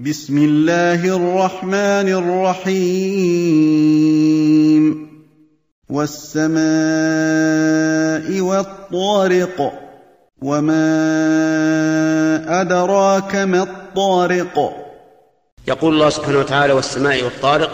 [0.00, 3.20] بسم الله الرحمن الرحيم.
[5.90, 6.60] والسماء
[8.40, 9.72] والطارق
[10.42, 10.80] وما
[12.60, 14.76] أدراك ما الطارق.
[15.68, 17.70] يقول الله سبحانه وتعالى والسماء والطارق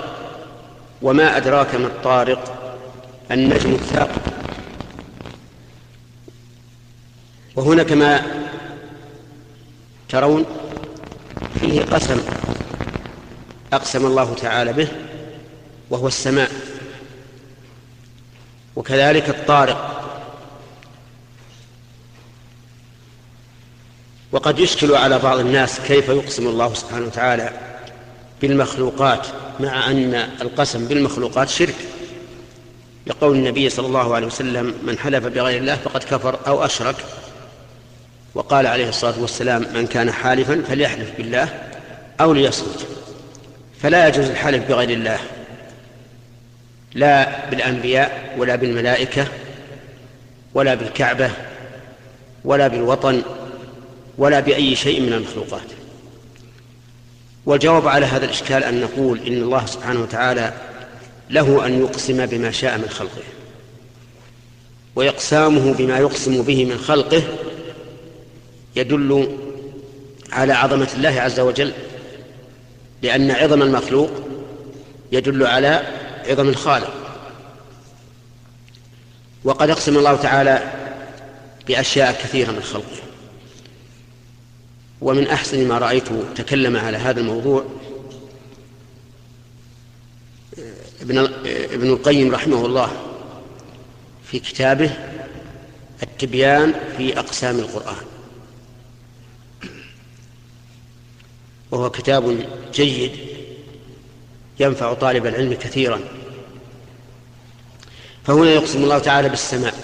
[1.03, 2.73] وما أدراك ما الطارق.
[3.31, 4.23] النجم الثاقب.
[7.57, 8.23] وهنا كما
[10.09, 10.45] ترون
[11.61, 12.21] فيه قسم
[13.73, 14.89] أقسم الله تعالى به
[15.91, 16.51] وهو السماء
[18.77, 19.93] وكذلك الطارق.
[24.33, 27.51] وقد يشكل على بعض الناس كيف يقسم الله سبحانه وتعالى
[28.43, 29.27] بالمخلوقات
[29.61, 31.75] مع أن القسم بالمخلوقات شرك.
[33.07, 36.97] لقول النبي صلى الله عليه وسلم من حلف بغير الله فقد كفر أو أشرك.
[38.37, 41.49] وقال عليه الصلاة والسلام من كان حالفا فليحلف بالله
[42.21, 42.87] أو ليصمت.
[43.83, 45.19] فلا يجوز الحلف بغير الله.
[46.95, 49.27] لا بالأنبياء ولا بالملائكة
[50.55, 51.31] ولا بالكعبة
[52.45, 53.23] ولا بالوطن
[54.19, 55.67] ولا بأي شيء من المخلوقات.
[57.47, 60.53] والجواب على هذا الإشكال أن نقول إن الله سبحانه وتعالى
[61.31, 63.23] له أن يقسم بما شاء من خلقه
[64.97, 67.23] وإقسامه بما يقسم به من خلقه
[68.77, 69.39] يدل
[70.33, 71.73] على عظمة الله عز وجل
[73.03, 74.11] لأن عظم المخلوق
[75.13, 75.83] يدل على
[76.27, 76.95] عظم الخالق.
[79.45, 80.73] وقد أقسم الله تعالى
[81.69, 82.97] بأشياء كثيرة من خلقه.
[85.01, 87.65] ومن أحسن ما رأيت تكلم على هذا الموضوع
[91.03, 92.91] ابن ابن القيم رحمه الله
[94.25, 94.91] في كتابه
[96.03, 98.16] التبيان في أقسام القرآن.
[101.77, 103.13] وهو كتاب جيد
[104.61, 106.01] ينفع طالب العلم كثيرا.
[108.25, 109.75] فهنا يقسم الله تعالى بالسماء.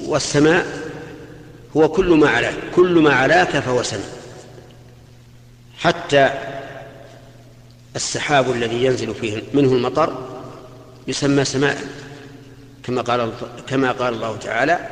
[0.00, 0.66] والسماء
[1.76, 4.16] هو كل ما علاك كل ما علاك فهو سماء.
[5.78, 6.30] حتى
[7.96, 10.40] السحاب الذي ينزل فيه منه المطر
[11.08, 11.78] يسمى سماء.
[12.82, 13.32] كما قال
[13.66, 14.88] كما قال الله تعالى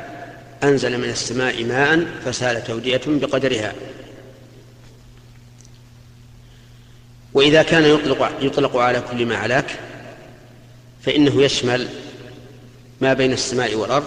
[0.63, 3.73] أنزل من السماء ماء فسالت أودية بقدرها.
[7.35, 9.79] وإذا كان يطلق, يطلق على كل ما علاك
[11.01, 11.87] فإنه يشمل
[13.01, 14.05] ما بين السماء والأرض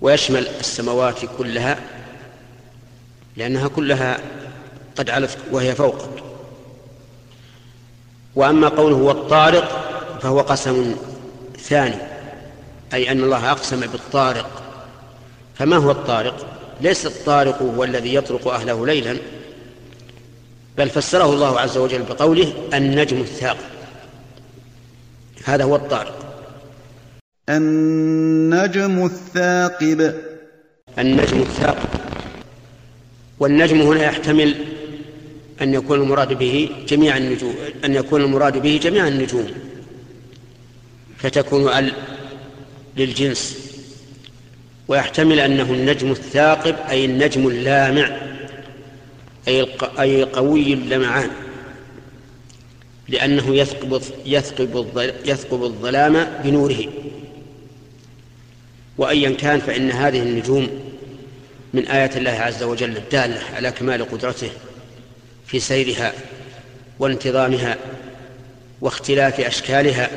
[0.00, 1.78] ويشمل السماوات كلها
[3.36, 4.18] لأنها كلها
[4.96, 6.22] قد علت وهي فوقك.
[8.34, 10.96] وأما قوله والطارق فهو قسم
[11.60, 11.98] ثاني
[12.94, 14.62] أي أن الله أقسم بالطارق.
[15.58, 16.46] فما هو الطارق؟
[16.80, 19.16] ليس الطارق هو الذي يطرق أهله ليلا.
[20.78, 23.68] بل فسره الله عز وجل بقوله النجم الثاقب.
[25.44, 26.18] هذا هو الطارق.
[27.48, 30.14] النجم الثاقب.
[30.98, 31.88] النجم الثاقب.
[33.40, 34.54] والنجم هنا يحتمل
[35.62, 39.50] أن يكون المراد به جميع النجوم أن يكون المراد به جميع النجوم.
[41.18, 41.92] فتكون ال
[42.96, 43.58] للجنس.
[44.88, 48.27] ويحتمل أنه النجم الثاقب أي النجم اللامع.
[50.00, 51.30] أي قوي اللمعان
[53.08, 56.84] لأنه يثقب يثقب يثقب الظلام بنوره.
[58.98, 60.68] وأيا كان فإن هذه النجوم
[61.74, 64.50] من آيات الله عز وجل الدالة على كمال قدرته
[65.46, 66.12] في سيرها
[66.98, 67.76] وانتظامها
[68.80, 70.10] واختلاف أشكالها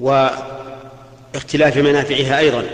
[0.00, 2.64] واختلاف منافعها أيضا.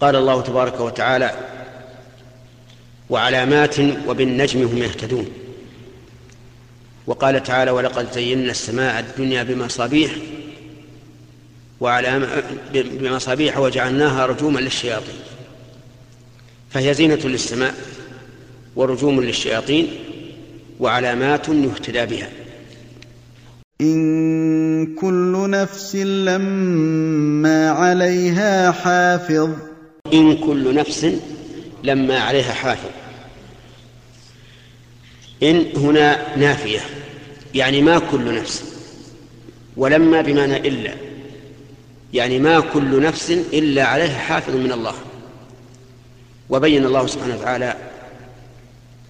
[0.00, 1.51] قال الله تبارك وتعالى
[3.10, 3.76] وعلامات
[4.08, 5.26] وبالنجم هم يهتدون.
[7.06, 10.12] وقال تعالى ولقد زينا السماء الدنيا بمصابيح
[11.80, 12.26] وعلام
[12.74, 15.14] بمصابيح وجعلناها رجوما للشياطين.
[16.70, 17.74] فهي زينة للسماء
[18.76, 19.88] ورجوم للشياطين
[20.80, 22.28] وعلامات يهتدى بها.
[23.80, 29.50] إن كل نفس لما عليها حافظ.
[30.12, 31.06] إن كل نفس
[31.82, 32.90] لما عليها حافظ
[35.42, 36.80] إن هنا نافية
[37.54, 38.64] يعني ما كل نفس
[39.76, 40.94] ولما بمعنى إلا
[42.14, 44.94] يعني ما كل نفس إلا عليها حافظ من الله.
[46.50, 47.76] وبين الله سبحانه وتعالى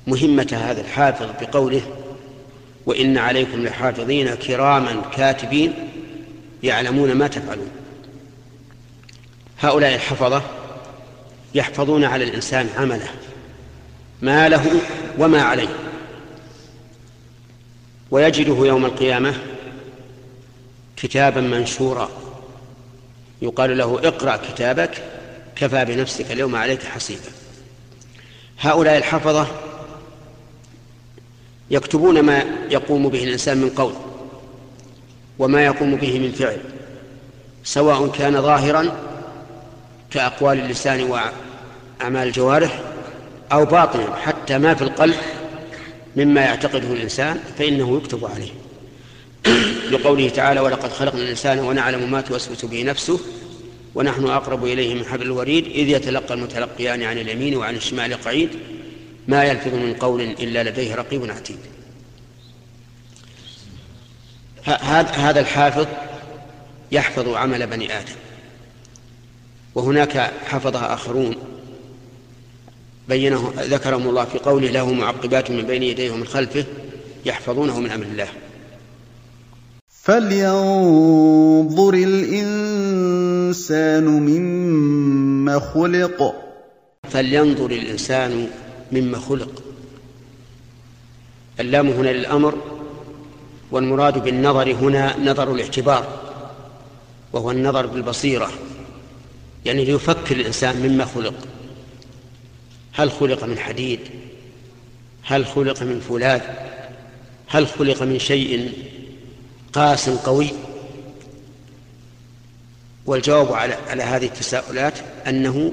[0.07, 1.83] مهمة هذا الحافظ بقوله
[2.87, 5.73] وإن عليكم لحافظين كراما كاتبين
[6.63, 7.71] يعلمون ما تفعلون.
[9.61, 10.43] هؤلاء الحفظة
[11.55, 13.09] يحفظون على الإنسان عمله
[14.23, 14.81] ما له
[15.19, 15.77] وما عليه.
[18.11, 19.35] ويجده يوم القيامة
[20.97, 22.09] كتابا منشورا.
[23.43, 25.03] يقال له اقرأ كتابك
[25.57, 27.31] كفى بنفسك اليوم عليك حسيبا.
[28.59, 29.47] هؤلاء الحفظة
[31.71, 33.93] يكتبون ما يقوم به الإنسان من قول
[35.39, 36.59] وما يقوم به من فعل
[37.65, 39.12] سواء كان ظاهرا
[40.14, 42.81] كأقوال اللسان وأعمال الجوارح
[43.53, 45.17] أو باطنا حتى ما في القلب
[46.17, 48.50] مما يعتقده الإنسان فإنه يكتب عليه.
[49.93, 53.20] لقوله تعالى ولقد خلقنا الإنسان ونعلم ما توسوس به نفسه
[53.94, 58.49] ونحن أقرب إليه من حبل الوريد إذ يتلقى المتلقيان عن اليمين وعن الشمال قعيد
[59.29, 61.58] ما يلفظ من قول إلا لديه رقيب عتيد.
[65.15, 65.87] هذا الحافظ
[66.93, 68.15] يحفظ عمل بني آدم.
[69.75, 71.35] وهناك حفظها آخرون
[73.09, 76.65] بينه ذكرهم الله في قوله له معقبات من بين يديه ومن خلفه
[77.25, 78.29] يحفظونه من أمر الله.
[80.03, 82.85] فلينظر الإنسان
[84.05, 86.35] مما خلق.
[87.11, 88.49] فلينظر الإنسان
[88.93, 89.63] مما خلق.
[91.61, 92.55] اللام هنا للأمر
[93.71, 96.07] والمراد بالنظر هنا نظر الاعتبار
[97.33, 98.51] وهو النظر بالبصيرة.
[99.67, 101.35] يعني ليفكر الإنسان مما خلق.
[102.93, 104.00] هل خلق من حديد؟
[105.23, 106.41] هل خلق من فولاذ؟
[107.47, 108.73] هل خلق من شيء
[109.73, 110.49] قاس قوي؟
[113.06, 114.94] والجواب على على هذه التساؤلات
[115.26, 115.73] أنه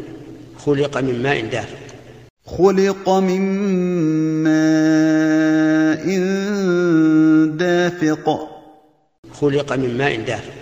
[0.66, 1.80] خلق من ماء دافق.
[2.46, 3.42] خلق من
[4.44, 6.06] ماء
[7.58, 8.50] دافق.
[9.42, 10.54] خلق من ماء دافق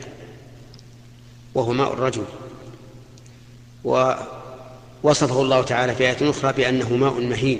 [1.55, 2.25] وهو ماء الرجل.
[3.87, 7.59] ووصفه الله تعالى في آية أخرى بأنه ماء مهين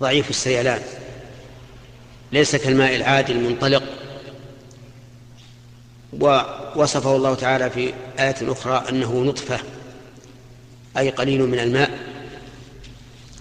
[0.00, 0.82] ضعيف السيلان
[2.32, 3.82] ليس كالماء العادي المنطلق.
[6.12, 9.60] ووصفه الله تعالى في آية أخرى أنه نطفة
[10.98, 11.98] أي قليل من الماء.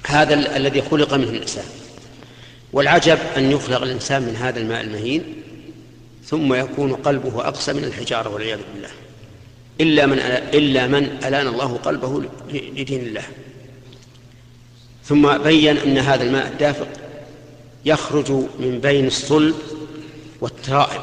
[0.07, 1.65] هذا الذي خلق منه الإنسان.
[2.73, 5.35] والعجب أن يخلق الإنسان من هذا الماء المهين
[6.25, 8.89] ثم يكون قلبه أقسى من الحجارة والعياذ بالله.
[9.81, 10.19] إلا من
[10.53, 12.23] إلا من ألان الله قلبه
[12.53, 13.23] لدين الله.
[15.05, 16.87] ثم بين أن هذا الماء الدافق
[17.85, 19.55] يخرج من بين الصلب
[20.41, 21.01] والترائب.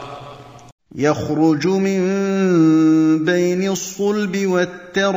[0.94, 2.04] يخرج من
[3.24, 5.16] بين الصلب والترائب.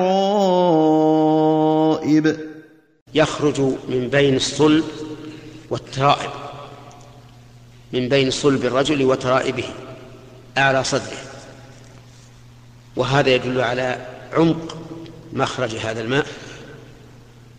[3.14, 4.84] يخرج من بين الصلب
[5.70, 6.32] والترائب.
[7.94, 9.64] من بين صلب الرجل وترائبه
[10.58, 11.29] أعلى صدره.
[12.96, 14.78] وهذا يدل على عمق
[15.34, 16.26] مخرج هذا الماء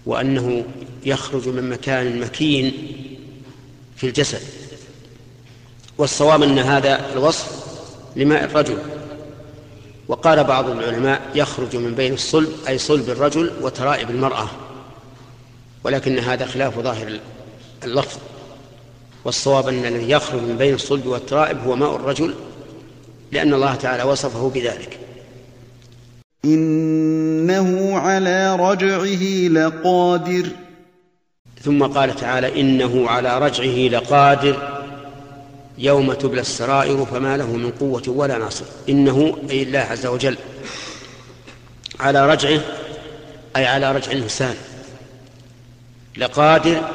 [0.06, 0.64] وأنه
[1.04, 2.72] يخرج من مكان مكين
[3.96, 4.40] في الجسد.
[5.98, 7.64] والصواب أن هذا الوصف
[8.16, 8.78] لماء الرجل.
[10.08, 14.48] وقال بعض العلماء يخرج من بين الصلب أي صلب الرجل وترائب المرأة.
[15.84, 17.20] ولكن هذا خلاف ظاهر
[17.84, 18.18] اللفظ.
[19.24, 22.34] والصواب أن الذي يخرج من بين الصلب والترائب هو ماء الرجل
[23.32, 24.98] لأن الله تعالى وصفه بذلك.
[26.44, 30.46] إنه على رجعه لقادر.
[31.62, 34.82] ثم قال تعالى إنه على رجعه لقادر
[35.78, 38.64] يوم تبلى السرائر فما له من قوة ولا ناصر.
[38.88, 40.36] إنه أي الله عز وجل
[42.00, 42.60] على رجعه
[43.56, 44.54] أي على رجع الإنسان.
[46.16, 46.88] لقادر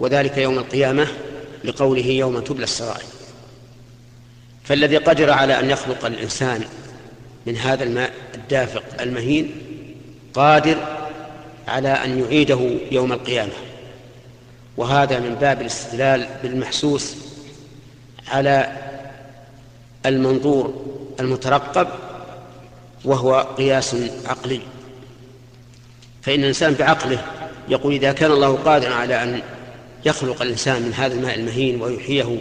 [0.00, 1.06] وذلك يوم القيامة
[1.64, 3.04] لقوله يوم تبلى السرائر.
[4.64, 6.64] فالذي قدر على أن يخلق الإنسان
[7.46, 9.50] من هذا الماء الدافق المهين
[10.34, 10.76] قادر
[11.68, 13.52] على أن يعيده يوم القيامة.
[14.76, 17.16] وهذا من باب الاستدلال بالمحسوس
[18.28, 18.72] على
[20.06, 20.84] المنظور
[21.20, 21.88] المترقب
[23.04, 23.96] وهو قياس
[24.26, 24.60] عقلي.
[26.22, 27.24] فإن الإنسان بعقله
[27.68, 29.42] يقول إذا كان الله قادرا على أن
[30.04, 32.38] يخلق الإنسان من هذا الماء المهين ويحييه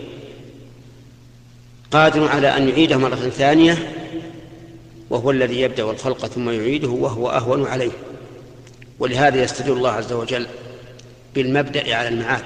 [1.91, 3.77] قادر على أن يعيده مرة ثانية
[5.11, 7.91] وهو الذي يبدأ الخلق ثم يعيده وهو أهون عليه.
[8.99, 10.47] ولهذا يستدل الله عز وجل
[11.35, 12.43] بالمبدأ على المعاد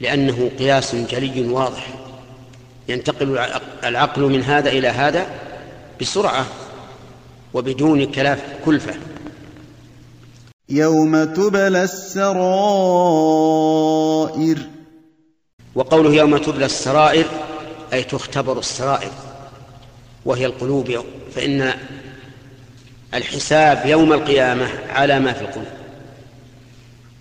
[0.00, 1.88] لأنه قياس جلي واضح.
[2.88, 3.38] ينتقل
[3.84, 5.26] العقل من هذا إلى هذا
[6.00, 6.46] بسرعة
[7.54, 8.94] وبدون كلاف كلفة.
[10.68, 12.38] يوم تبلى السرائر.
[15.74, 17.26] وقوله يوم تبلى السرائر
[17.92, 19.10] أي تختبر السرائر.
[20.24, 21.72] وهي القلوب فإن
[23.14, 25.66] الحساب يوم القيامة على ما في القلوب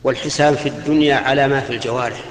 [0.04, 2.24] والحساب في الدنيا على ما في الجوارح.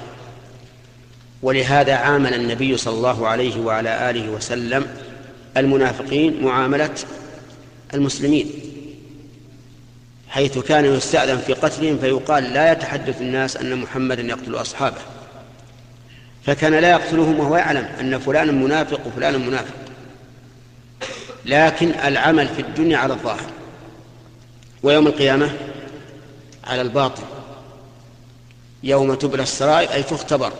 [1.41, 4.87] ولهذا عامل النبي صلى الله عليه وعلى آله وسلم
[5.57, 6.95] المنافقين معاملة
[7.93, 8.51] المسلمين
[10.29, 15.01] حيث كان يستأذن في قتلهم فيقال لا يتحدث الناس أن محمدا يقتل أصحابه.
[16.45, 19.80] فكان لا يقتلهم وهو يعلم أن فلانا منافق وفلانا منافق.
[21.45, 23.49] لكن العمل في الدنيا على الظاهر
[24.83, 25.49] ويوم القيامة
[26.63, 27.23] على الباطن.
[28.83, 30.53] يوم تبلى السرائر أي تختبر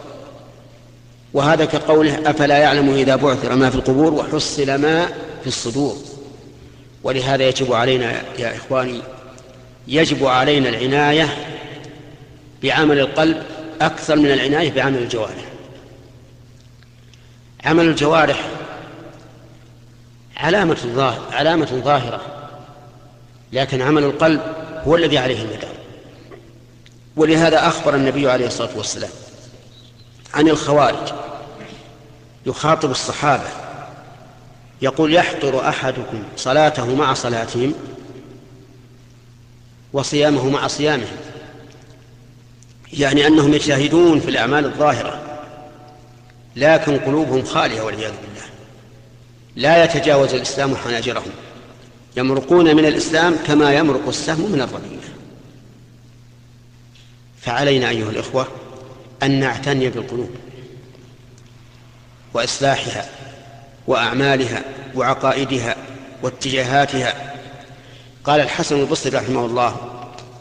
[1.34, 5.06] وهذا كقوله أفلا يعلم إذا بعثر ما في القبور وحصل ما
[5.42, 5.98] في الصدور.
[7.04, 9.02] ولهذا يجب علينا يا إخواني
[9.88, 11.30] يجب علينا العناية
[12.64, 13.44] بعمل القلب
[13.82, 15.46] أكثر من العناية بعمل الجوارح.
[17.66, 18.46] عمل الجوارح
[20.42, 22.22] علامة ظاهرة علامة ظاهرة
[23.54, 24.42] لكن عمل القلب
[24.86, 25.72] هو الذي عليه المدار
[27.16, 29.10] ولهذا أخبر النبي عليه الصلاة والسلام
[30.34, 31.14] عن الخوارج.
[32.46, 33.48] يخاطب الصحابة
[34.82, 37.74] يقول يحضر أحدكم صلاته مع صلاتهم
[39.94, 41.18] وصيامه مع صيامهم.
[42.94, 45.20] يعني أنهم يجتهدون في الأعمال الظاهرة
[46.56, 48.31] لكن قلوبهم خالية والعياذ بالله.
[49.56, 51.32] لا يتجاوز الإسلام حناجرهم.
[52.18, 55.02] يمرقون من الإسلام كما يمرق السهم من الرمية.
[57.42, 58.48] فعلينا أيها الإخوة
[59.24, 60.30] أن نعتني بالقلوب
[62.34, 63.10] وإصلاحها
[63.88, 64.64] وأعمالها
[64.96, 65.76] وعقائدها
[66.24, 67.34] واتجاهاتها.
[68.24, 69.76] قال الحسن البصري رحمه الله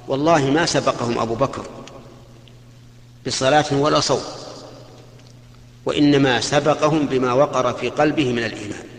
[0.09, 1.67] والله ما سبقهم أبو بكر
[3.27, 4.23] بصلاة ولا صوم
[5.87, 8.90] وإنما سبقهم بما وقر في قلبه من الإيمان.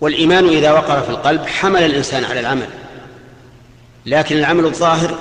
[0.00, 2.68] والإيمان إذا وقر في القلب حمل الإنسان على العمل.
[4.06, 5.18] لكن العمل الظاهر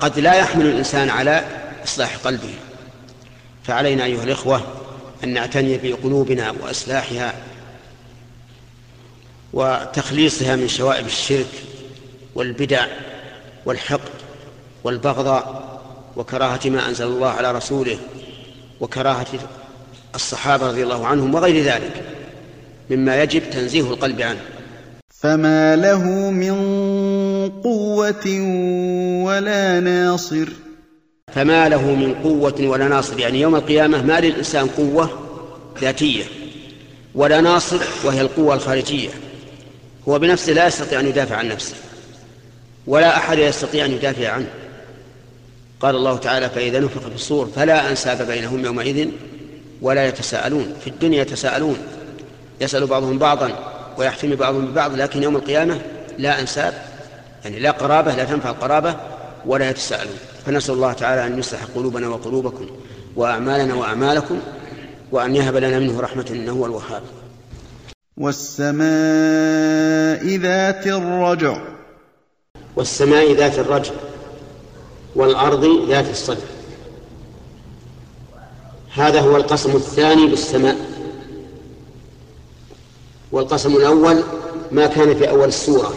[0.00, 1.44] قد لا يحمل الإنسان على
[1.84, 2.54] إصلاح قلبه.
[3.64, 4.62] فعلينا أيها الإخوة
[5.24, 7.34] أن نعتني بقلوبنا وإصلاحها
[9.52, 11.62] وتخليصها من شوائب الشرك
[12.34, 12.86] والبدع
[13.64, 14.10] والحقد
[14.84, 15.66] والبغضاء
[16.16, 17.98] وكراهة ما أنزل الله على رسوله
[18.80, 19.26] وكراهة
[20.14, 22.15] الصحابة رضي الله عنهم وغير ذلك.
[22.90, 24.40] مما يجب تنزيه القلب عنه.
[25.10, 26.56] فما له من
[27.64, 28.40] قوة
[29.24, 30.48] ولا ناصر.
[31.34, 33.18] فما له من قوة ولا ناصر.
[33.18, 35.10] يعني يوم القيامة ما للإنسان قوة
[35.80, 36.24] ذاتية
[37.14, 39.08] ولا ناصر وهي القوة الخارجية.
[40.08, 41.74] هو بنفسه لا يستطيع أن يدافع عن نفسه
[42.86, 44.48] ولا أحد يستطيع أن يدافع عنه.
[45.80, 49.08] قال الله تعالى فإذا نفخ في الصور فلا أنساب بينهم يومئذ
[49.82, 51.76] ولا يتساءلون في الدنيا يتساءلون.
[52.60, 53.50] يسأل بعضهم بعضا
[53.98, 55.80] ويحتمي بعضهم ببعض لكن يوم القيامة
[56.18, 56.82] لا أنساب
[57.44, 58.96] يعني لا قرابة لا تنفع القرابة
[59.46, 60.16] ولا يتساءلون.
[60.46, 62.66] فنسأل الله تعالى أن يصلح قلوبنا وقلوبكم
[63.16, 64.40] وأعمالنا وأعمالكم
[65.12, 67.02] وأن يهب لنا منه رحمة إنه هو الوهاب.
[68.16, 68.76] والسماء
[70.36, 71.58] ذات الرجع.
[72.76, 73.92] والسماء ذات الرجع
[75.16, 76.46] والأرض ذات الصدع.
[78.94, 80.85] هذا هو القسم الثاني بالسماء.
[83.36, 84.22] والقسم الأول
[84.72, 85.94] ما كان في أول السورة.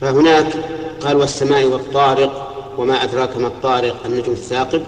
[0.00, 0.56] فهناك
[1.00, 4.82] قال والسماء والطارق وما أدراك ما الطارق النجم الثاقب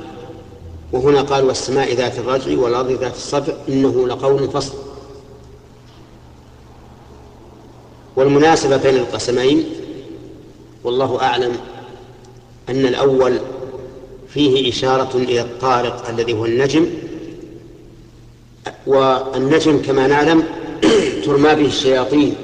[0.93, 4.75] وهنا قال والسماء ذات الرجع والأرض ذات الصدع إنه لقول فصل.
[8.17, 9.65] والمناسبة بين القسمين
[10.85, 11.57] والله أعلم
[12.69, 13.39] أن الأول
[14.29, 17.06] فيه إشارة إلى الطارق الذي هو النجم
[18.87, 20.45] والنجم كما نعلم
[21.25, 22.35] ترمى به الشياطين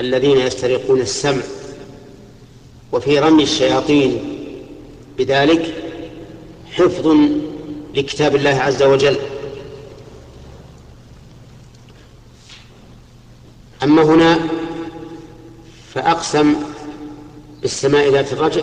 [0.00, 1.42] الذين يسترقون السمع.
[2.92, 4.38] وفي رمي الشياطين
[5.18, 5.74] بذلك
[6.72, 7.16] حفظ
[7.94, 9.16] لكتاب الله عز وجل.
[13.82, 14.38] أما هنا
[15.94, 16.54] فأقسم
[17.62, 18.62] بالسماء ذات الرجع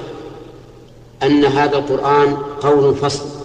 [1.24, 3.39] أن هذا القرآن قول فصل.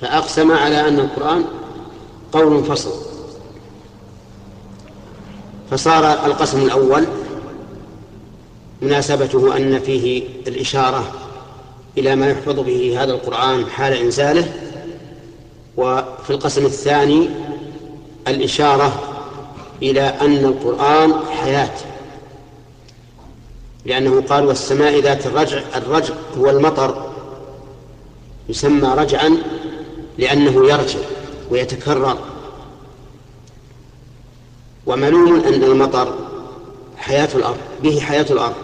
[0.00, 1.44] فأقسم على أن القرآن
[2.32, 2.90] قول فصل.
[5.70, 7.06] فصار القسم الأول
[8.82, 11.12] مناسبته أن فيه الإشارة
[11.98, 14.52] إلى ما يحفظ به هذا القرآن حال إنزاله
[15.76, 17.28] وفي القسم الثاني
[18.28, 19.02] الإشارة
[19.82, 21.74] إلى أن القرآن حياة.
[23.84, 27.10] لأنه قال والسماء ذات الرجع الرجع هو المطر
[28.48, 29.38] يسمى رجعا
[30.18, 30.98] لأنه يرجع
[31.50, 32.18] ويتكرر.
[34.86, 36.14] ومعلوم أن المطر
[36.96, 38.54] حياة الأرض به حياة الأرض.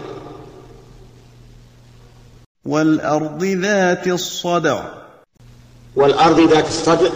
[2.65, 4.83] والأرض ذات الصدع.
[5.95, 7.09] والأرض ذات الصدع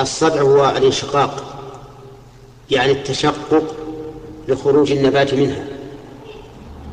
[0.00, 1.58] الصدع هو الانشقاق
[2.70, 3.76] يعني التشقق
[4.48, 5.64] لخروج النبات منها.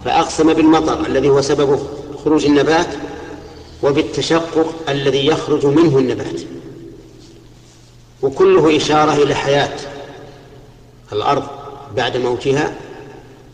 [0.05, 1.79] فأقسم بالمطر الذي هو سبب
[2.23, 2.87] خروج النبات
[3.83, 6.58] وبالتشقق الذي يخرج منه النبات.
[8.21, 9.79] وكله إشارة إلى حياة
[11.13, 11.43] الأرض
[11.95, 12.75] بعد موتها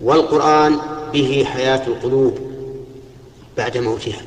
[0.01, 0.79] والقرآن
[1.13, 2.39] به حياة القلوب
[3.57, 4.21] بعد موتها.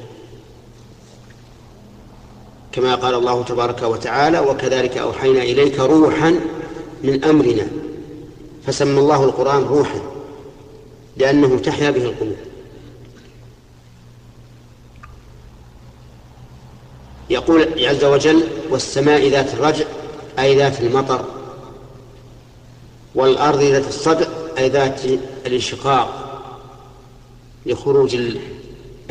[2.72, 6.40] كما قال الله تبارك وتعالى وكذلك أوحينا إليك روحا
[7.02, 7.66] من أمرنا.
[8.66, 10.00] فسمى الله القرآن روحا
[11.16, 12.36] لأنه تحيا به القلوب.
[17.30, 19.84] يقول عز وجل والسماء ذات الرجع
[20.38, 21.24] أي ذات المطر
[23.14, 24.26] والأرض ذات الصدع
[24.58, 25.00] أي ذات
[25.46, 26.24] الانشقاق
[27.66, 28.16] لخروج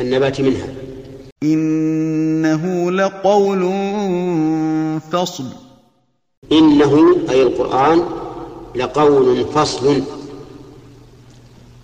[0.00, 0.68] النبات منها.
[1.42, 3.62] إنه لقول
[5.12, 5.44] فصل.
[6.52, 8.04] إنه أي القرآن
[8.76, 10.02] لقول فصل.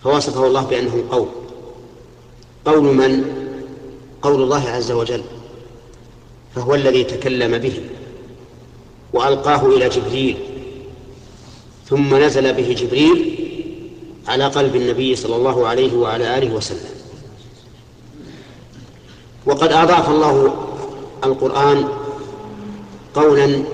[0.02, 1.28] فوصفه الله بأنه قول.
[2.64, 3.24] قول من؟
[4.22, 5.22] قول الله عز وجل.
[6.54, 7.80] فهو الذي تكلم به.
[9.14, 10.36] وألقاه إلى جبريل
[11.88, 13.34] ثم نزل به جبريل
[14.28, 16.94] على قلب النبي صلى الله عليه وعلى آله وسلم.
[19.46, 20.54] وقد أضاف الله
[21.24, 21.88] القرآن
[23.14, 23.64] قولا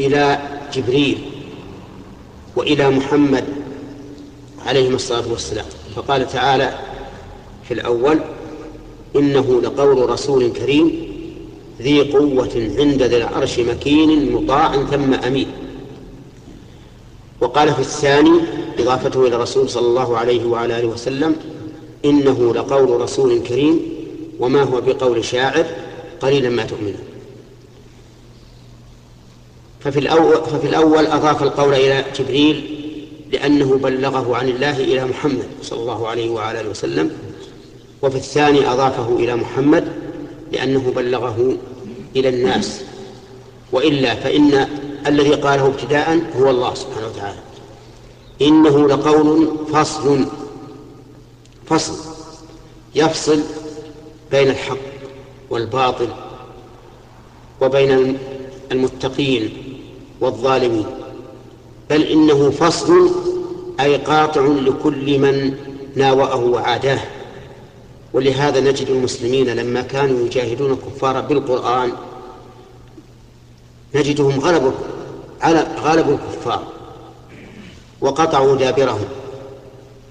[0.00, 0.38] إلى
[0.72, 1.18] جبريل
[2.56, 3.44] وإلى محمد
[4.66, 6.78] عليهما الصلاة والسلام فقال تعالى
[7.68, 8.20] في الأول
[9.16, 10.97] إنه لقول رسول كريم
[11.82, 15.46] ذي قوة عند ذي العرش مكين مطاع ثم أمين.
[17.40, 18.40] وقال في الثاني
[18.78, 21.36] إضافته إلى الرسول صلى الله عليه وعلى آله وسلم
[22.04, 23.80] إنه لقول رسول كريم
[24.38, 25.66] وما هو بقول شاعر
[26.20, 27.08] قليلا ما تؤمنون.
[29.80, 32.78] ففي الأول, ففي الأول أضاف القول إلى جبريل
[33.32, 37.10] لأنه بلغه عن الله إلى محمد صلى الله عليه وعلى آله وسلم
[38.02, 39.88] وفي الثاني أضافه إلى محمد
[40.52, 41.56] لأنه بلغه
[42.16, 42.80] إلى الناس.
[43.72, 44.68] وإلا فإن
[45.06, 47.38] الذي قاله ابتداء هو الله سبحانه وتعالى.
[48.42, 50.26] إنه لقول فصل
[51.66, 51.94] فصل
[52.94, 53.40] يفصل
[54.30, 54.76] بين الحق
[55.50, 56.08] والباطل
[57.60, 58.18] وبين
[58.72, 59.52] المتقين
[60.20, 60.86] والظالمين.
[61.90, 63.10] بل إنه فصل
[63.80, 65.54] أي قاطع لكل من
[65.96, 67.00] ناوأه وعاداه.
[68.12, 71.92] ولهذا نجد المسلمين لما كانوا يجاهدون الكفار بالقرآن
[73.94, 74.72] نجدهم غلبوا
[75.40, 76.62] على غلبوا الكفار
[78.00, 79.08] وقطعوا دابرهم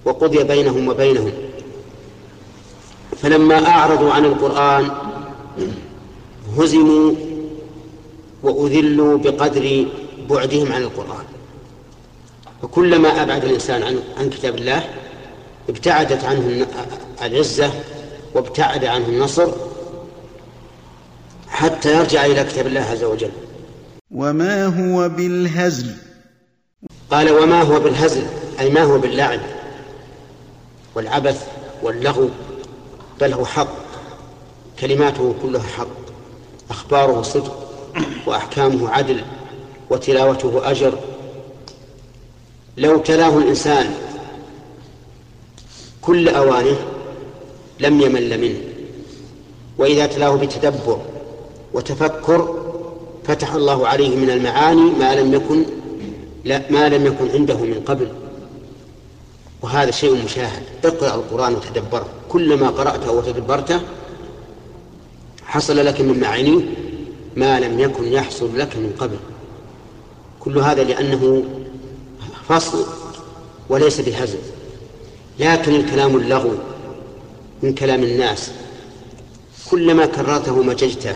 [0.05, 1.31] وقضي بينهم وبينهم.
[3.21, 4.91] فلما أعرضوا عن القرآن
[6.57, 7.11] هزموا
[8.43, 9.85] وأذلوا بقدر
[10.29, 11.25] بعدهم عن القرآن.
[12.61, 14.89] فكلما أبعد الإنسان عن عن كتاب الله
[15.69, 16.67] ابتعدت عنه
[17.21, 17.71] العزة
[18.33, 19.51] وابتعد عنه النصر
[21.49, 23.31] حتى يرجع إلى كتاب الله عز وجل.
[24.11, 25.95] وما هو بالهزل؟
[27.11, 28.27] قال وما هو بالهزل؟
[28.59, 29.39] أي ما هو باللعب
[30.95, 31.47] والعبث
[31.83, 32.29] واللغو؟
[33.21, 33.75] بل هو حق.
[34.79, 35.87] كلماته كلها حق.
[36.69, 37.69] أخباره صدق.
[38.25, 39.21] وأحكامه عدل.
[39.89, 40.99] وتلاوته أجر.
[42.77, 43.93] لو تلاه الإنسان
[46.07, 46.77] كل أوانه
[47.79, 48.59] لم يمل منه.
[49.77, 51.01] وإذا تلاه بتدبر
[51.73, 52.63] وتفكر
[53.23, 55.65] فتح الله عليه من المعاني ما لم يكن
[56.45, 58.07] لا ما لم يكن عنده من قبل.
[59.61, 60.63] وهذا شيء مشاهد.
[60.85, 63.79] اقرأ القرآن وتدبره كلما قرأته وتدبرته
[65.45, 66.61] حصل لك من معانيه
[67.35, 69.17] ما لم يكن يحصل لك من قبل.
[70.39, 71.43] كل هذا لأنه
[72.49, 72.85] فصل
[73.69, 74.39] وليس بهزل.
[75.39, 76.51] لكن الكلام اللغو
[77.63, 78.51] من كلام الناس.
[79.71, 81.15] كلما كررته مججته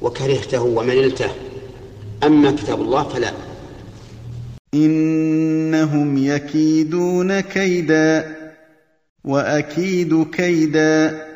[0.00, 1.30] وكرهته ومللته
[2.24, 3.32] أما كتاب الله فلا.
[4.74, 8.36] إنهم يكيدون كيدا
[9.24, 11.26] وأكيد كيدا.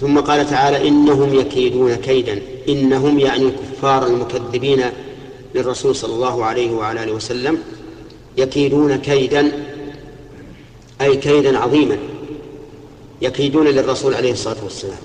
[0.00, 2.42] ثم قال تعالى إنهم يكيدون كيدا.
[2.68, 4.82] إنهم يعني الكفار المكذبين
[5.54, 7.58] للرسول صلى الله عليه وعلى آله وسلم
[8.36, 9.52] يكيدون كيدا.
[11.00, 11.98] أي كيدا عظيما
[13.22, 14.98] يكيدون للرسول عليه الصلاة والسلام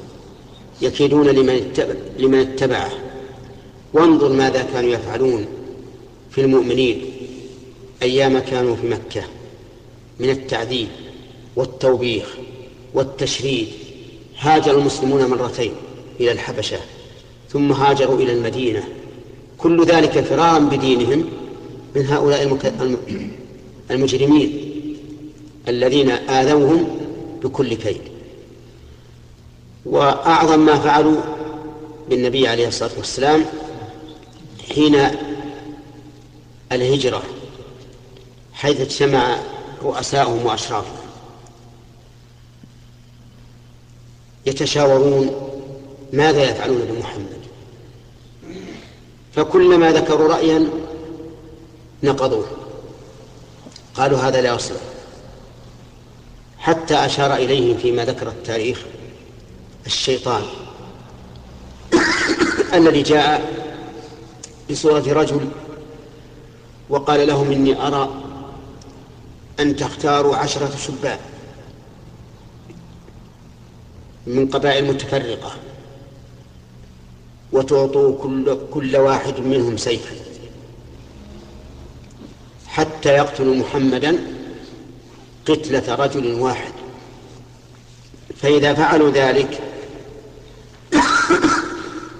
[0.81, 2.91] يكيدون لمن اتبع لمن اتبعه.
[3.93, 5.45] وانظر ماذا كانوا يفعلون
[6.31, 7.05] في المؤمنين
[8.01, 9.23] أيام كانوا في مكة
[10.19, 10.87] من التعذيب
[11.55, 12.37] والتوبيخ
[12.93, 13.67] والتشريد.
[14.39, 15.71] هاجر المسلمون مرتين
[16.19, 16.79] إلى الحبشة
[17.49, 18.83] ثم هاجروا إلى المدينة.
[19.57, 21.25] كل ذلك فرارا بدينهم
[21.95, 22.59] من هؤلاء
[23.91, 24.74] المجرمين.
[25.67, 26.99] الذين آذوهم
[27.43, 28.01] بكل كيد.
[29.85, 31.21] وأعظم ما فعلوا
[32.09, 33.45] بالنبي عليه الصلاة والسلام
[34.73, 35.07] حين
[36.71, 37.23] الهجرة
[38.53, 39.37] حيث اجتمع
[39.83, 41.05] رؤساؤهم وأشرافهم.
[44.45, 45.51] يتشاورون
[46.13, 47.35] ماذا يفعلون بمحمد.
[49.35, 50.69] فكلما ذكروا رأيا
[52.03, 52.45] نقضوه.
[53.95, 54.94] قالوا هذا لا يصلح.
[56.65, 58.81] حتى أشار إليهم فيما ذكر التاريخ
[59.85, 60.43] الشيطان
[62.73, 63.53] الذي جاء
[64.71, 65.49] بصورة رجل
[66.89, 68.09] وقال لهم إني أرى
[69.59, 71.19] أن تختاروا عشرة شبان
[74.27, 75.51] من قبائل متفرقة
[77.51, 80.15] وتعطوا كل, كل واحد منهم سيفا
[82.67, 84.34] حتى يقتلوا محمدا
[85.47, 86.73] قتلة رجل واحد.
[88.37, 89.59] فإذا فعلوا ذلك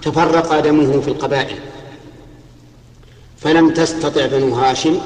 [0.02, 1.58] تفرق دمه في القبائل.
[3.38, 5.00] فلم تستطع بنو هاشم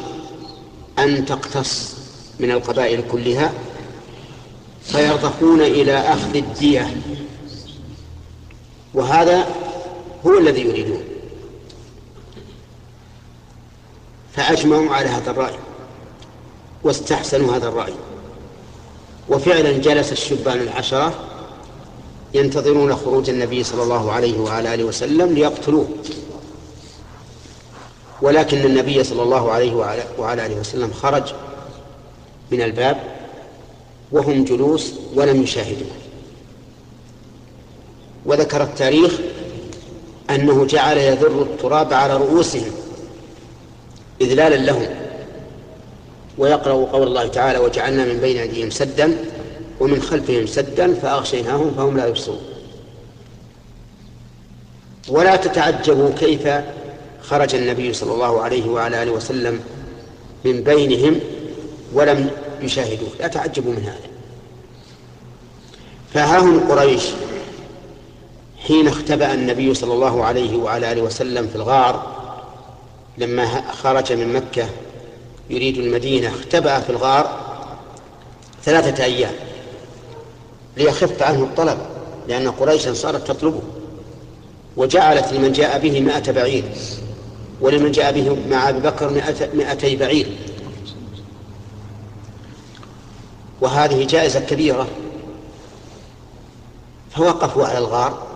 [0.98, 1.96] أن تقتص
[2.40, 3.52] من القبائل كلها
[4.82, 6.96] فيرضخون إلى أخذ الدية.
[8.94, 9.48] وهذا
[10.26, 11.04] هو الذي يريدون.
[14.32, 15.58] فأجمعوا على هذا الرأي
[16.82, 17.94] واستحسنوا هذا الرأي.
[19.30, 21.14] وفعلا جلس الشبان العشرة
[22.34, 25.88] ينتظرون خروج النبي صلى الله عليه وعلى آله وسلم ليقتلوه.
[28.22, 29.74] ولكن النبي صلى الله عليه
[30.18, 31.32] وعلى آله وسلم خرج
[32.50, 32.96] من الباب
[34.12, 35.90] وهم جلوس ولم يشاهدوه.
[38.26, 39.12] وذكر التاريخ
[40.30, 42.72] أنه جعل يذر التراب على رؤوسهم
[44.20, 44.99] إذلالا لهم.
[46.40, 49.16] ويقرأ قول الله تعالى وجعلنا من بين أيديهم سدا
[49.80, 52.40] ومن خلفهم سدا فأغشيناهم فهم لا يبصرون.
[55.08, 56.48] ولا تتعجبوا كيف
[57.22, 59.60] خرج النبي صلى الله عليه وعلى آله وسلم
[60.44, 61.20] من بينهم
[61.92, 62.30] ولم
[62.62, 63.08] يشاهدوه.
[63.20, 64.10] لا تعجبوا من هذا.
[66.14, 67.04] فها قريش
[68.66, 72.20] حين اختبأ النبي صلى الله عليه وعلى آله وسلم في الغار
[73.18, 74.68] لما خرج من مكة
[75.50, 77.40] يريد المدينة اختبأ في الغار
[78.64, 79.34] ثلاثة أيام
[80.76, 81.78] ليخف عنه الطلب
[82.28, 83.62] لأن قريشا صارت تطلبه.
[84.76, 86.64] وجعلت لمن جاء به مائة بعير
[87.60, 89.22] ولمن جاء به مع أبي بكر
[89.54, 90.36] مائتي بعير.
[93.60, 94.88] وهذه جائزة كبيرة.
[97.10, 98.26] فوقفوا على الغار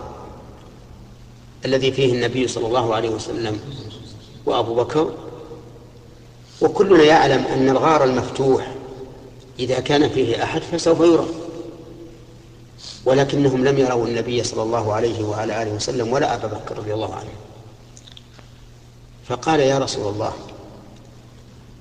[1.65, 3.59] الذي فيه النبي صلى الله عليه وسلم
[4.45, 5.13] وأبو بكر
[6.61, 8.71] وكلنا يعلم أن الغار المفتوح
[9.59, 11.27] إذا كان فيه أحد فسوف يرى.
[13.05, 17.15] ولكنهم لم يروا النبي صلى الله عليه وعلى آله وسلم ولا أبا بكر رضي الله
[17.15, 17.29] عنه.
[19.27, 20.33] فقال يا رسول الله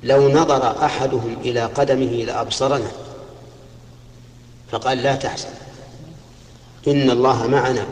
[0.03, 2.91] لو نظر أحدهم إلى قدمه لأبصرنا.
[4.71, 5.49] فقال لا تحزن
[6.89, 7.87] إن الله معنا.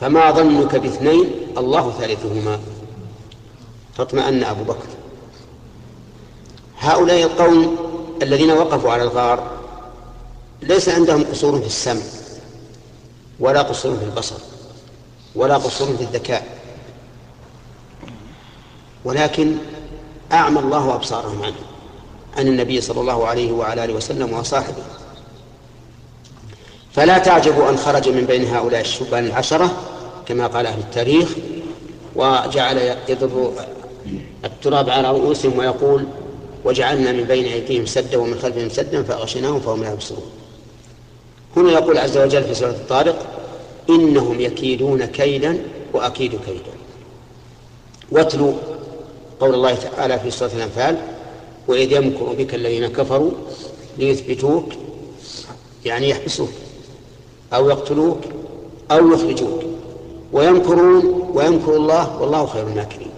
[0.00, 2.60] فما ظنك باثنين الله ثالثهما.
[3.96, 4.88] فاطمأن أبو بكر.
[6.80, 7.76] هؤلاء القوم
[8.22, 9.50] الذين وقفوا على الغار
[10.62, 12.02] ليس عندهم قصور في السمع
[13.40, 14.36] ولا قصور في البصر
[15.34, 16.58] ولا قصور في الذكاء.
[19.04, 19.56] ولكن
[20.32, 21.54] أعمى الله أبصارهم عنه
[22.36, 24.82] عن النبي صلى الله عليه وعلى آله وسلم وصاحبه.
[26.92, 29.70] فلا تعجبوا أن خرج من بين هؤلاء الشبان العشرة
[30.26, 31.28] كما قال أهل التاريخ
[32.16, 33.52] وجعل يضر
[34.44, 36.06] التراب على رؤوسهم ويقول
[36.64, 40.30] وجعلنا من بين أيديهم سدا ومن خلفهم سدا فأغشيناهم فهم لا يبصرون.
[41.56, 43.26] هنا يقول عز وجل في سورة الطارق
[43.90, 46.72] إنهم يكيدون كيدا وأكيد كيدا.
[48.10, 48.52] واتلوا
[49.40, 50.96] قول الله تعالى في سورة الأنفال
[51.68, 53.30] وإذ يمكر بك الذين كفروا
[53.98, 54.72] ليثبتوك
[55.84, 56.50] يعني يحبسوك
[57.52, 58.20] أو يقتلوك
[58.90, 59.60] أو يخرجوك.
[60.32, 63.09] ويمكرون ويمكر الله والله خير الماكرين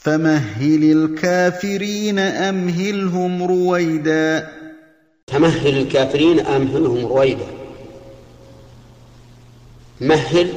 [0.00, 4.52] فمهل الكافرين أمهلهم رويدا.
[5.26, 7.46] فمهل الكافرين أمهلهم رويدا.
[10.00, 10.52] مهل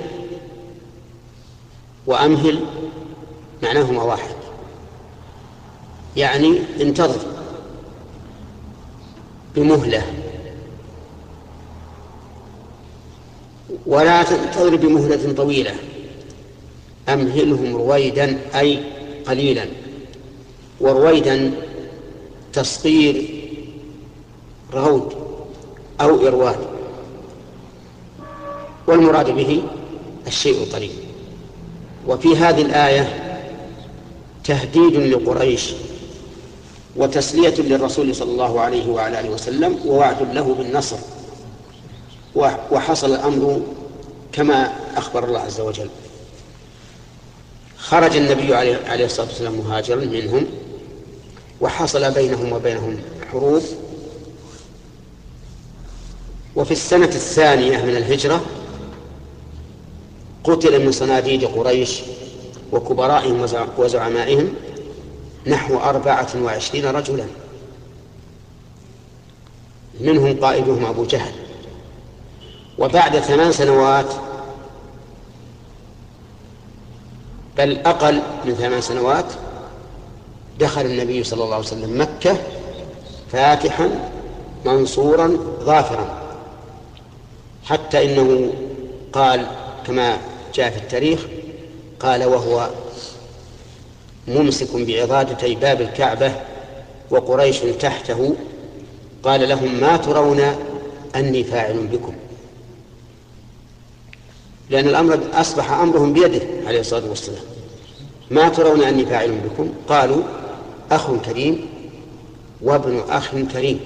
[2.06, 2.60] وأمهل
[3.64, 4.36] معناهما واحد.
[6.18, 7.26] يعني انتظر
[9.56, 10.04] بمهلة.
[13.86, 15.76] ولا تنتظر بمهلة طويلة.
[17.10, 18.93] أمهلهم رويدا أي
[19.28, 19.66] قليلا.
[20.82, 21.52] ورويدا
[22.54, 23.44] تصغير
[24.74, 25.14] رود
[26.02, 26.60] أو إرواد.
[28.88, 29.64] والمراد به
[30.28, 30.92] الشيء القليل
[32.08, 33.20] وفي هذه الآية
[34.44, 35.74] تهديد لقريش
[36.96, 40.98] وتسلية للرسول صلى الله عليه وعلى آله وسلم ووعد له بالنصر.
[42.72, 43.62] وحصل الأمر
[44.32, 45.90] كما أخبر الله عز وجل.
[47.94, 50.46] خرج النبي عليه الصلاة والسلام مهاجرا منهم
[51.62, 53.00] وحصل بينهم وبينهم
[53.32, 53.62] حروب.
[56.56, 58.42] وفي السنة الثانية من الهجرة
[60.44, 62.02] قتل من صناديد قريش
[62.72, 64.54] وكبرائهم وزعمائهم
[65.48, 67.26] نحو أربعة وعشرين رجلا.
[70.00, 71.34] منهم قائدهم أبو جهل.
[72.78, 74.14] وبعد ثمان سنوات
[77.58, 79.26] بل أقل من ثمان سنوات
[80.60, 82.38] دخل النبي صلى الله عليه وسلم مكة
[83.32, 83.90] فاتحا
[84.66, 86.24] منصورا ظافرا.
[87.66, 88.54] حتى إنه
[89.14, 89.46] قال
[89.88, 90.18] كما
[90.56, 91.26] جاء في التاريخ
[92.00, 92.70] قال وهو
[94.28, 96.32] ممسك بعضادتي باب الكعبة
[97.12, 98.36] وقريش تحته
[99.24, 100.42] قال لهم ما ترون
[101.16, 102.14] أني فاعل بكم؟
[104.74, 107.44] لأن الأمر أصبح أمرهم بيده عليه الصلاة والسلام.
[108.32, 110.24] ما ترون أني فاعل بكم؟ قالوا
[110.92, 111.70] أخ كريم
[112.62, 113.80] وابن أخ كريم.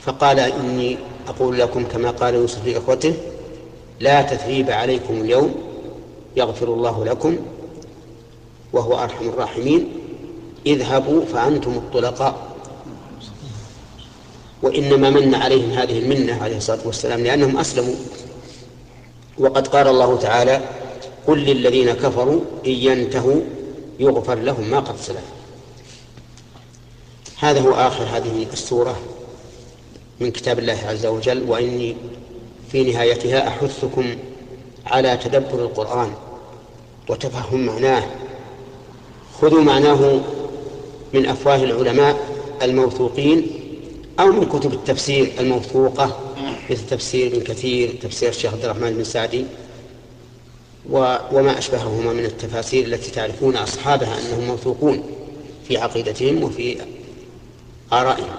[0.00, 3.14] فقال إني أقول لكم كما قال يوسف لإخوته
[4.00, 5.54] لا تثريب عليكم اليوم
[6.36, 7.36] يغفر الله لكم
[8.72, 9.88] وهو أرحم الراحمين.
[10.66, 12.51] اذهبوا فأنتم الطلقاء.
[14.62, 17.94] وإنما من عليهم هذه المنة عليه الصلاة والسلام لأنهم أسلموا.
[19.38, 20.60] وقد قال الله تعالى
[21.26, 23.40] قل للذين كفروا إن ينتهوا
[24.00, 25.24] يغفر لهم ما قد سلف.
[27.38, 28.98] هذا هو آخر هذه السورة
[30.20, 31.50] من كتاب الله عز وجل.
[31.50, 31.96] وإني
[32.72, 34.16] في نهايتها أحثكم
[34.86, 36.12] على تدبر القرآن
[37.08, 38.04] وتفهم معناه.
[39.40, 40.20] خذوا معناه
[41.12, 42.16] من أفواه العلماء
[42.62, 43.61] الموثوقين
[44.22, 46.20] أو من كتب التفسير الموثوقة
[46.70, 49.44] مثل تفسير ابن كثير تفسير الشيخ عبد الرحمن بن سعدي
[51.32, 55.02] وما أشبههما من التفاسير التي تعرفون أصحابها أنهم موثوقون
[55.68, 56.76] في عقيدتهم وفي
[57.92, 58.34] آرائهم.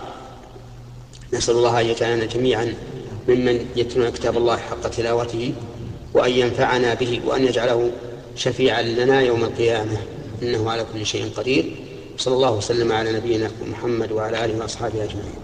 [1.33, 2.73] نسأل الله أن يجعلنا جميعا
[3.27, 5.53] ممن يتلون كتاب الله حق تلاوته
[6.13, 7.91] وأن ينفعنا به وأن يجعله
[8.35, 9.97] شفيعا لنا يوم القيامة.
[10.43, 11.75] إنه على كل شيء قدير.
[12.17, 15.42] صلى الله وسلم على نبينا محمد وعلى آله وأصحابه أجمعين.